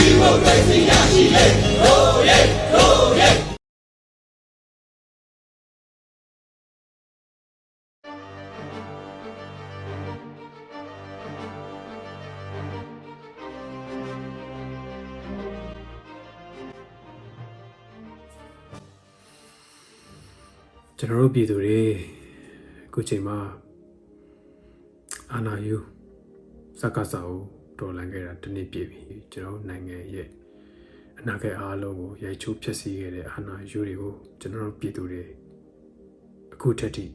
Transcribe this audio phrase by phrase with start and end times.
[0.00, 1.46] ဒီမိုကရေစီရရှိလေ
[1.82, 3.34] တို့ရဲ့တို့ရဲ့
[20.98, 21.80] ကျွန်တော်တို့ပြည်သူတွေ
[22.88, 23.38] အခုချိန်မှာ
[25.32, 25.76] အာနာယူ
[26.80, 29.00] စက္ကစကို တော်လန်ခဲ့တာတစ်နှစ်ပြည့်ပြီ
[29.32, 30.28] ကျွန်တော်တို့နိုင်ငံရဲ့
[31.18, 35.22] အနာဂတ်အားလုံးကိုရိုက်ချိုးဖျက်ဆီးခဲ့တဲ့အာနာယူတွေကိုကျွန်တော်တို့ပြည်သူတွေ
[36.54, 37.06] အခုထက်ထိ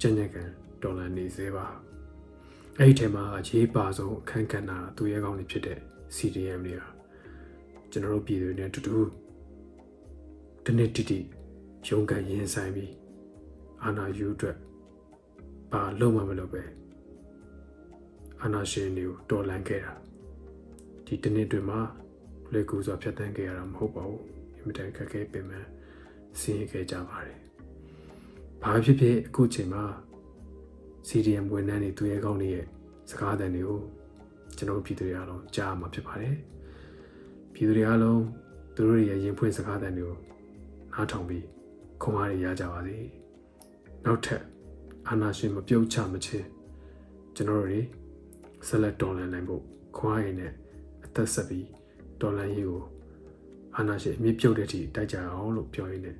[0.00, 0.50] ကြံ့ကြံ့ကန်
[0.82, 1.66] တော်လန်နေသေးပါ
[2.78, 5.78] အဲ့ဒီထဲမှာအရေးပါဆုံးအခန်းကဏ္ဍသူရဲကောင်းတွေဖြစ်တဲ့
[6.16, 6.88] CDM တွေဟာ
[7.90, 8.96] ကျွန်တော်တို့ပြည်သူတွေနဲ့အတူတူ
[10.64, 11.18] တစ်နှစ်တိတိ
[11.86, 12.92] ရုန်းကန်ရင်ဆိုင်ပြီး
[13.82, 14.56] အာနာယူအတွက်
[15.72, 16.62] ဘာလုံးမမလုပ်ပဲ
[18.42, 19.94] အာနာရှင်တွေကိုတော်လန်ခဲ့တာ
[21.06, 21.80] ဒီတစ်နှစ်တွင်မှာ
[22.52, 24.22] လွယ်ကူစွာဖြတ်သန်းခဲ့ရတာမဟုတ်ပါဘူး
[24.60, 25.68] အမြဲတမ်းခက်ခဲပင်ပန်း
[26.40, 27.38] ဆင်းရဲခဲ့ကြပါတယ်
[28.62, 29.84] ဘာဖြစ်ဖြစ်အခုချိန်မှာ
[31.08, 32.66] CDM ဝန်ထမ်းတွေသူရဲကောင်းတွေရဲ့
[33.10, 33.80] စကားသံတွေကို
[34.56, 36.34] ကျွန်တော်ပြည်သူတွေအားလုံးကြားမှာဖြစ်ပါတယ်
[37.52, 38.22] ပြည်သူတွေအားလုံး
[38.74, 40.16] သူတို့ရဲ့ရင်ဖွင့်စကားသံတွေကို
[40.94, 41.44] နားထောင်ပြီး
[42.02, 42.96] ခွန်အားတွေရကြပါစေ
[44.04, 44.42] နောက်ထပ်
[45.08, 46.46] အာနာရှင်မပြုတ်ချမချင်း
[47.36, 47.80] ကျွန်တော်တို့တွေ
[48.66, 49.62] ဆက်လက်တော်လှန်နိုင်ဖို့
[49.96, 50.52] ခွန်အားရည်နဲ့
[51.04, 51.66] အသက်ဆက်ပြီး
[52.20, 52.82] တော်လှန်ရေးကို
[53.76, 56.16] အာနာရှင်အမြင့်ပြုတ်တဲ့အထိတိုက်ကြအောင်လို့ပြောရင်းနဲ့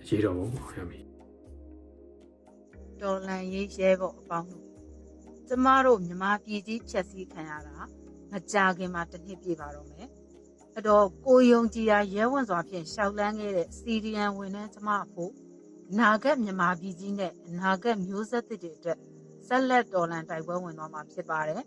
[0.00, 1.04] အရေးတော်ပုံအောင်ရမည်
[3.02, 4.64] တော်လန်ရေးရဲဘော်အပေါင်းတို့
[5.48, 7.76] ကျမတို့မြမပြည်ကြီးဖြတ်စည်းခံရတာ
[8.30, 10.08] မကြခင်မှာတစ်နှစ်ပြည့်ပါတော့မယ်
[10.74, 15.32] အဲ့တော့ကိုယုံကြည်ရာရဲဝန်စွာဖြင့်ရှောက်လန်းခဲ့တဲ့ CDN ဝန်ထမ်းကျမအဖို့
[15.98, 18.98] နာဂတ်မြမပြည်ကြီးနဲ့အနာဂတ်မျိုးဆက်သစ်တွေအတွက်
[19.48, 21.62] ဆက်လက်တော်လန်တိုက်ပွဲဝင်သွားမှာဖြစ်ပါတယ်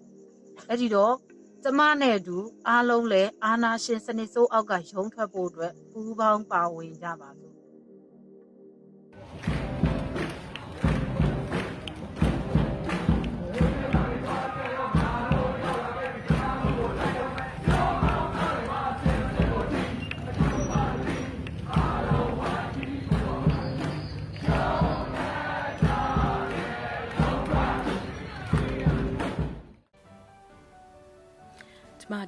[0.69, 1.13] အဲ့ဒီတော့
[1.63, 7.50] ကျမနဲ့အတူအားလုံးလည်းအာနာရှင်စနစ်ဆိုးအောက်ကရုံထွက်ဖို့အတွက်ပူးပေါင်းပါဝင်ကြပါစို့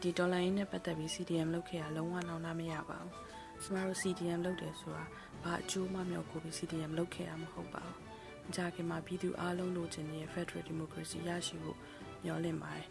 [0.04, 3.12] ဒီဒေါ်လာရင်းနဲ့ပတ်သက်ပြီး CDM လုပ်ခဲ့ရလုံးဝနောင်နာမရပါဘူး
[3.64, 5.04] ကျမတို့ CDM လုပ်တယ်ဆိုတာ
[5.44, 7.98] ဘာအကျိုးမှမရောက်ကိုပြီး CDM လုပ်ခဲ့ရမှာမဟုတ်ပါဘူး
[8.48, 11.78] မကြခင်မှာပြည်သူအားလုံးလိုချင်တဲ့ Federal Democracy ရရှိဖို့
[12.24, 12.88] မျှော်လင့်ပါတယ်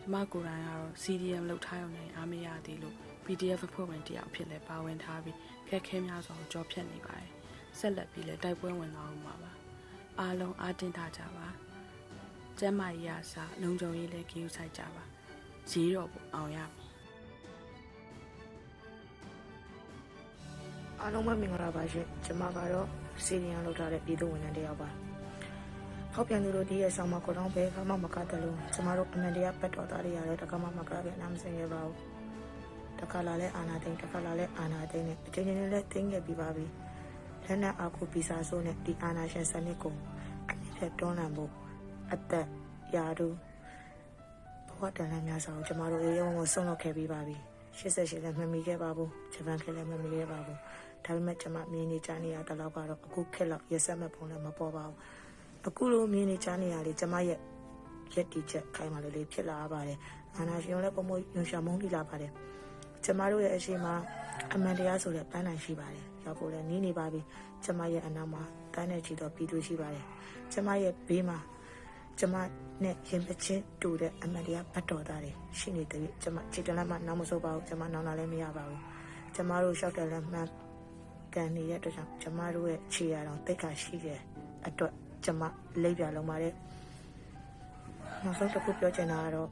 [0.00, 2.94] ကျမကိုယ်တိုင်ကတော့ CDM လုပ်ထားရုံနဲ့အားမရသေးလို့
[3.24, 5.36] PDF အဖွဲ့ဝင်တယောက်ဖြစ်လဲပါဝင်ထားပြီး
[5.68, 7.30] ခက်ခဲများစွာကိုကြောဖြတ်နေပါတယ်
[7.78, 9.52] ဆက်လက်ပြီးလဲတိုက်ပွဲဝင်သွားအောင်ပါပါ
[10.20, 11.46] အားလုံးအားတင်းထားကြပါ
[12.58, 15.04] ကျမ်းမာရေးရစာလုံခြုံရေးလည်းကြည့်ဥဆိုင်ကြပါ
[15.72, 16.84] ရေးတော့ပေါ့အောင်ရပြီ
[21.00, 22.88] အားလုံးပဲမင်္ဂလာပါရှင်ကျွန်မကတော့
[23.24, 24.88] စီနီယံလောက်ထားတဲ့ပြည်သူဝန်ထမ်းတစ်ယောက်ပါ
[26.14, 31.96] ဟောက်ပြန်သူတို့ဒီရဲ့ဆောင်မကိုတော့ဘယ်ကမှမကတ်တယ်လို့ကျွန်မတို့အမှန်တရားပတ်တော်သားတွေရတယ်တကမှမကပြန်နားမစင်ခဲ့ပါဘူး
[33.00, 36.66] တခါလာလဲအာနာသိန်းတခါလာလဲအာနာသိန်းနဲ့အချိန်ချင်းနဲ့သိန်းခဲ့ပြီးပါပြီ
[37.44, 39.94] လက်နက်အခုဗီဇာဆိုးနဲ့ဒီအာနာရှင်စနစ်ကို
[40.50, 41.52] အမြင့်ဖြတ်တွန်းလှန်ဖို့
[42.12, 42.46] အသက်
[42.94, 43.34] ရာထူး
[44.78, 47.36] ဘဝတန်လန်းများစွာကိုကျွန်မတို့ရေရုံကိုဆုံးလုပ်ခဲ့ပြီးပါပြီ
[47.78, 50.58] 88လည်းမမီခဲ့ပါဘူးဂျပန်ခေတ်လည်းမမီခဲ့ပါဘူး
[51.04, 54.96] ဒါပေမဲ့ကျွန်မမြင်နေကြနေရတဲ့လောက်ကတော့အခုခက်လောက်ရက်ဆက်မဲ့ပုံလည်းမပေါ်ပါဘူး
[55.68, 57.38] အခုလိုမြင်နေကြနေရလေကျွန်မရဲ့
[58.14, 59.98] ရက်တီချက်ခိုင်မာလေးလေးဖြစ်လာပါတယ်
[60.36, 62.32] အာနာရှင်လည်းပုံမယုံရှာမုန်းလိလာပါတယ်
[63.04, 63.86] ကျွန်မတို့ရဲ့အရှိမ
[64.54, 67.20] အမှန်တရားဆိုတဲ့ပန်းနိုင်ရှိပါတယ်ရောက်ဖို့လည်းနီးနေပါပြီ
[67.64, 68.42] ကျွန်မရဲ့အနောက်မှာ
[68.74, 70.04] တန်းနဲ့ချီတော့ပြီးသူရှိပါတယ်
[70.52, 71.38] ကျွန်မရဲ့ဘေးမှာ
[72.18, 72.36] ကျွန်မ
[72.82, 78.82] နဲ့ရင်ပချင်းတူတဲ့အမှန်တရားဘတ်တော်သားတွေရှိနေတဲ့ကျွန်မခြေတလက်မှနောက်မစိုးပါဘူးကျွန်မနောက်လာလည်းမရပါဘူး
[79.34, 80.48] ကျွန်မတို့ရှောက်တယ်လည်းမှန်
[81.34, 84.20] ကန်နေတဲ့အတွက်ကြောင့်ကျမတို့ရဲ့ခြေရအောင်တိတ်ခါရှိတဲ့
[84.66, 84.92] အတွက်
[85.24, 85.42] ကျမ
[85.82, 86.54] လိပ်ပြလုံးပါတယ်
[88.24, 89.48] နောက်ဆုံးတစ်ခုပြောချင်တာကတော့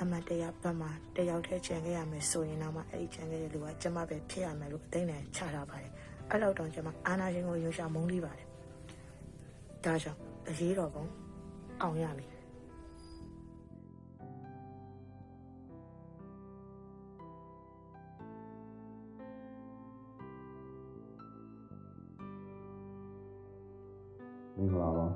[0.00, 5.90] အမတ်တရားဘက်မှာတယောက်တည်းခြံခဲ့ရမယ်ဆိုရင်တော့မှအဲ့ဒီခြံခဲ့တဲ့လူကကျမပဲဖြစ်ရမယ်လို့အသိဉာဏ်ချထားပါတယ်
[6.30, 8.46] အဲ့လောက်တောင်ကျမအာနာရှင်ကိုရုံရှာမုန်းလေးပါတယ်
[9.84, 11.04] ဒါကြောင့်အရေးတော်ပုံ
[11.82, 12.31] အောင်ရမယ်
[24.62, 25.06] င်္ဂလာပါ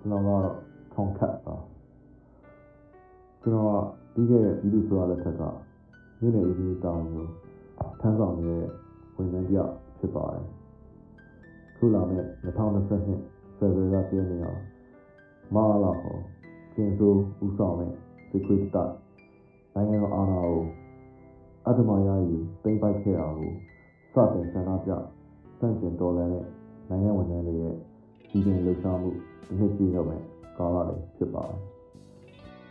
[0.00, 0.56] ကျွန်တော်ကတော့
[0.94, 1.56] ထုံခတ်ပါ
[3.42, 5.42] ကျွန်တော်ကပြီးခဲ့တဲ့ပြည်သူ့ဆိုတာလက်ထက်က
[6.20, 7.24] မြို့နယ်ဦးစီးတောင်းကို
[8.00, 8.64] ထမ်းဆောင်နေတဲ့
[9.14, 10.44] ဝန်ထမ်းတယောက်ဖြစ်ပါတယ်
[11.76, 12.88] ခုလာမယ့်2022
[13.58, 14.60] ဖေဖော်ဝါရီလ10ရက်နေ့အောင်
[15.54, 16.16] မဟာလာဟော
[16.74, 17.92] ကျင်းစိုးဦးဆောင်တဲ့
[18.30, 18.88] Secret Star
[19.74, 23.50] နိုင်ငံတော်အာဏာကိုဓမ္မရယူသိမ့်ပိုက်ခဲ့တာကို
[24.14, 24.90] စတင်ဆန္ဒပြ
[25.58, 26.44] စန့်ကျင်တော်လှန်တဲ့
[26.88, 27.76] နိုင်ငံဝန်ထမ်းတွေရဲ့
[28.36, 30.22] ဒီတင်လှုပ်ရှားမှုတစ်နှစ်ပြည့်တော့မယ်
[30.58, 31.58] ကာလလေးဖြစ်ပါတယ်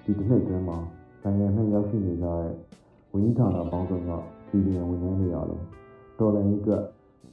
[0.04, 0.78] ဒီတစ်နှစ်တွင်းမှာ
[1.24, 2.52] နိုင်ငံနဲ့ရောက်ရှိနေကြတဲ့
[3.12, 4.12] ဝန်ကြီးဌာနပေါင်းစုံက
[4.50, 5.64] ဒီဒီဝန်ထမ်းတွေအားလုံး
[6.20, 6.84] တော်လှန်ရေးအတွက်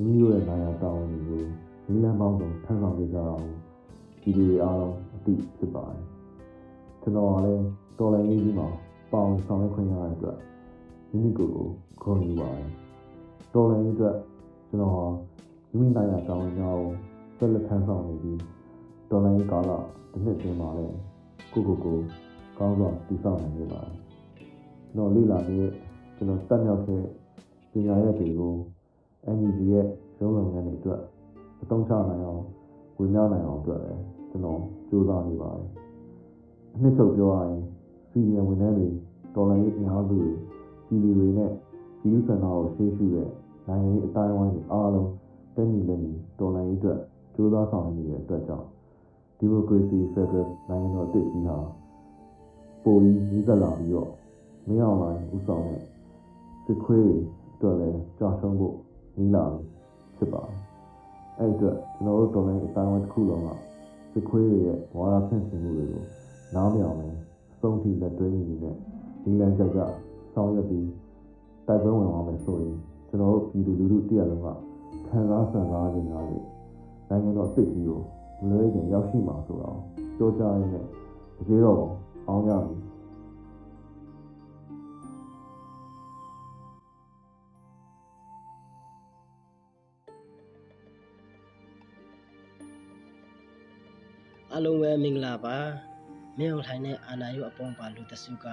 [0.02, 1.42] မိမိတို့ရဲ့နိုင်ငံတာဝန်တွေကို
[1.88, 3.52] မိလန်းပေါင်းစုံထမ်းဆောင်ကြကြတာကို
[4.22, 6.00] ဒီဒီအားလုံးအသိဖြစ်ပါတယ်
[7.02, 7.64] ကျွန်တော်ကလည်း
[7.98, 8.68] တော်လှန်ရေးကြီးမှာ
[9.12, 10.36] ပါဝင်ဆောင်ရွက်ခွင့်ရတဲ့အတွက်
[11.10, 11.66] မိမိကိုယ်ကို
[12.02, 12.68] ဂုဏ်ယူပါတယ်
[13.54, 14.16] တော်လှန်ရေးအတွက်
[14.68, 15.04] ကျွန်တော်ဟာ
[15.70, 16.92] မိမိနိုင်ငံတာဝန်များကို
[17.44, 18.40] ဆက်လက်ထမ်းဆောင်နေပြီး
[19.10, 19.70] တော်လှန်ရေးကာလ
[20.12, 20.96] တစ်နှစ်တွင်းမှာလည်း
[21.52, 21.98] ကိုကိုကို
[22.58, 23.94] ကောင်းစွာတည်ဆောက်နိုင်ခဲ့ပါတယ်
[24.94, 25.72] ကျွန်တော်လေ့လာနေတဲ့
[26.16, 27.02] ကျွန်တော်တက်မြောက်တဲ့
[27.72, 28.52] ပညာရပ်တွေကို
[29.36, 29.86] NUG ရဲ့
[30.20, 31.00] ရုံးလုပ်ငန်းတွေအတွက်
[31.62, 32.42] အသုံးချနိုင်အောင်
[32.98, 35.68] ဝင်ရောက်နိုင်အောင်အတွက်လည်းကျွန်တော်ကြိုးစားနေပါတယ်
[36.74, 37.60] အနှစ်ချုပ်ပြောရရင်
[38.10, 38.88] စီနီယံဝန်ထမ်းတွေ
[39.34, 40.30] တော်လှန်ရေးအင်အားစုတွေ
[40.86, 41.50] ပြည်သူတွေနဲ့
[42.00, 43.28] ပြည်သူ့ဆန္ဒကိုရှေ့ရှုတဲ့
[43.68, 45.10] နိုင်ငံရေးအတိုင်းအဝိုင်းတွေအားလုံး
[45.56, 47.00] တက်ညီလက်ညီတော်လှန်ရေးအတွက်
[47.34, 48.66] ကြိုးစားဆောင်ရွက်နေတဲ့အတွက်ကြောင့်
[49.38, 51.58] ဒီမိုကရေစီဖက်ဒရယ်နိုင်ငံတော်အသစ်ကြီးဟာ
[52.84, 54.10] ပိုပြီးကြီးသက်လာပြီးတော့
[54.68, 55.80] မင်းအောင်လှိုင်ဦးဆောင်တဲ့
[56.64, 57.16] စစ်ခွေးတွေ
[57.54, 58.74] အတွက်လည်းကြာရှုံးဖို့
[59.18, 59.60] နီးလာပြီ
[60.16, 60.56] ဖြစ်ပါတယ်။
[61.38, 63.48] အဲ့အတွက်ကျွန်တော်တို့တော်လိုင်းအတိုင်းအဝိုင်းတစ်ခုလုံးက
[64.12, 66.04] စစ်ခွေးတွေရဲ့ဝါဒဖြန့်ချီမှုတွေကို
[66.54, 67.14] နားမြောင်မယ်
[67.52, 68.74] အဆုံးထိလက်တွဲနေနေတဲ့
[69.22, 69.80] ဒီလမ်းကြကြ
[70.34, 70.88] ဆောင်ရွက်ပြီး
[71.66, 72.76] တိုက်ပွဲဝင်သွားမယ်ဆိုရင်
[73.08, 74.48] ကျွန်တော်တို့ပြည်သူလူထုတရက်လုံးက
[75.08, 76.38] ခံစားဆန်စားခြင်းများတွေ
[77.12, 78.00] နိုင်ငံတော်စစ်ကြီးကို
[78.40, 79.78] မလွဲခင်ရောက်ရှိမှာဆိုတော့
[80.18, 80.86] ကြောကြားရင်းနဲ့
[81.40, 81.88] အရေးတော်ပုံ
[82.28, 82.76] အောင်ရပြီ
[94.52, 95.56] အားလုံးပဲမင်္ဂလာပါ
[96.38, 98.46] မင်းအောင်ထိုင်တဲ့အာဏာရုပ်အပေါင်းပါလူတစုက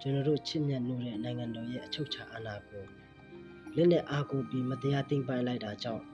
[0.00, 2.84] ကျွန်တော်တို့ချစ်မြတ်နိုးတဲ့နိုင်ငံတော်ရဲ့အချုပ်ချာအာဏာကို
[3.76, 6.04] လက်နဲ့အားကိုပြီးမတရားသိမ်းပိုက်လိုက်တာကြောင့်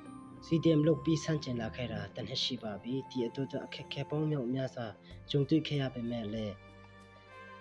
[0.47, 4.87] CDM လုတ်ပြီးဆန့်ကျင်လာခဲ့တာတနည်းရှိပါပြီဒီအတူတူအခက်အခဲပေါင်းမြောက်အများစွာ
[5.31, 6.55] ကြုံတွေ့ခဲ့ရပေမဲ့လည်း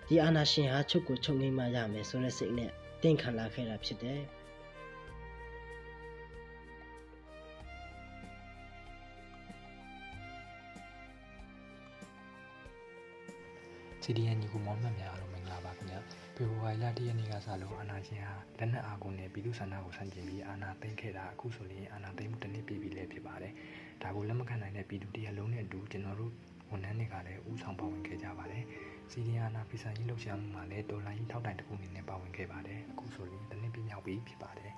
[0.08, 2.72] ဒီအာဏာရှင်ဟာချုပ်ကိုချုပ်ငိမ့်မှရမယ်ဆိုတဲ့စိတ်နဲ့
[3.04, 4.22] တင်ခံလာခဲ့တာဖြစ်တယ်
[14.04, 15.33] CDN ညီကိုမောင်မှတ်များအားလုံးမင်္ဂလာပါခင်ဗျာ
[16.38, 23.54] ဖေဖော်ဝါရီလ၁ရက်နေ့ကစလို့အာဏာရှင်ဟာလက်နက်အားကိုနဲ့ပြည်သူ့ဆန္ဒကိုဆန့်ကျင်ပြီးအာဏာသိမ်းခဲ့တာအခုဆိုရင်အာဏာသိမ်းမှုတစ်နှစ်ပြည့်ပြီလည်းဖြစ်ပါတယ်
[24.02, 26.32] ဒါကိုလက်မခံနိုင်တဲ့ပြည်သူတရက်လုံးနဲ့အတူကျွန်တော်တို့
[26.72, 28.64] ဝန်ထမ်းတွေကလည်းဥဆောင်ပါဝင်ခဲ့ကြပါတယ်
[29.12, 34.72] CDN အာဏာဖီဆန်ရေးလှုပ်ရှားမှုမှာလည်းဒေါ်လာကြီးထောက်တိုင်တစ်ခုအနေနဲ့ပါဝင်ခဲ့ပါတယ်အခုဆိုရင်တစ်နှစ်ပြည့်မြောက်ပြီဖြစ်ပါတယ်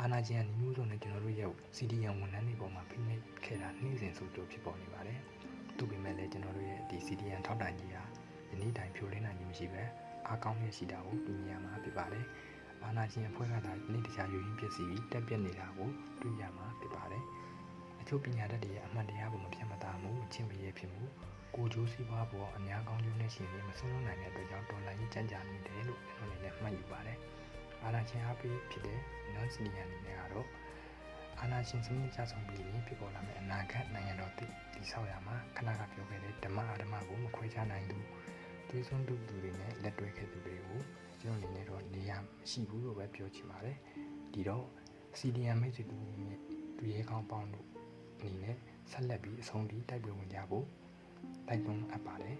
[0.00, 5.18] အာနာဂျီယန်ညီမျိုးစုံနဲ့ကျွန်တော်တို့ရဲ့ CDN ဝန်ထမ်းတွေပေါ်မှာဖိနှိပ်ခဲ့တာနှိမ့်စဉ်ဆိုကြဖြစ်ပေါ်နေပါတယ်။
[5.76, 8.02] သူ့ပေမဲ့လည်းကျွန်တော်တို့ရဲ့ဒီ CDN ထောက်တိုင်ကြီးဟာ
[8.50, 9.82] ယနေ့တိုင်ဖြိုလင်းနိုင်ခြင်းမရှိပဲ
[10.30, 12.24] အားကောင်းတဲ့ရှိတာကိုတွေ့မြင်ရမှာဖြစ်ပါတယ်။
[12.84, 15.88] အာနာဂျီယန်ဖွဲ့ကသာနေ့တခြားယူရင်းပစ္စည်းပြီးတက်ပြက်နေတာကို
[16.20, 17.22] တွေ့ရမှာဖြစ်ပါတယ်။
[18.00, 21.02] အချို့ပညာတတ်တွေရဲ့အမှန်တရားကိုမပြတ်မသားမှုအချင်းမရဲဖြစ်မှု
[21.54, 27.18] ကိုကျိုးစည်းပွားပေါ်အများကောင်းကျိုးနဲ့ရှင်ပြီးမဆုံးနိုင်တဲ့အတွက်ကြောင့်ဒေါ်လာကြီးကြံ့ကြာနေတယ်လို့ကျွန်တော်လည်းမှတ်ယူပါတယ်။
[27.82, 28.98] အာနာဂျီယန်အားပေးဖြစ်တဲ့
[29.34, 30.46] non CDN အနေနဲ့ကတော့
[31.40, 37.98] အာနာရှင်စနစ်ကြဆုံးပြီးရင်ဖြစ်ပေါ်လာမယ့်အနာဂတ်နိုင်ငံတော်တည်တည်ဆောက်ရမှာခဏကပြောခဲ့တဲ့ဓမ္မအာဓမ္မကိုမခွဲခြားနိုင်သူ
[38.70, 40.80] သွေးစွန်းသူသူတွေနဲ့လက်တွဲခဲ့သူတွေကို
[41.20, 43.76] ကျွန်တော်အနေနဲ့တော့နေရာမရှိဘူးလို့ပဲပြောချင်ပါတယ်
[44.32, 44.66] ဒီတော့
[45.18, 46.38] CDM မိတ်ဆွေတို့ရဲ့
[46.76, 47.66] သူရဲကောင်းပေါင်းတို့
[48.20, 48.56] အနေနဲ့
[48.90, 50.66] ဆက်လက်ပြီးအဆုံးထိတိုက်ပွဲဝင်ကြဖို့
[51.48, 52.36] တိုက်တွန်းအပ်ပါတယ်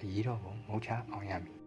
[0.00, 1.61] အရေးတော်ပုံမဟုတ်ချအောင်ရမည်